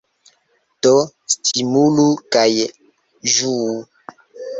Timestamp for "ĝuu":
3.35-3.69